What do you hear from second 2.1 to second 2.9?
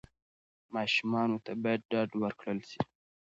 ورکړل سي.